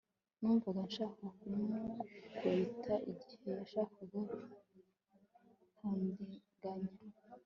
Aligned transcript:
Numvaga 0.39 0.79
nshaka 0.89 1.23
kumukubita 1.39 2.93
igihe 3.11 3.47
yashakaga 3.57 4.19
kundiganya 5.75 6.93